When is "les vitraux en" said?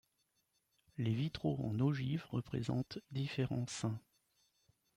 0.97-1.79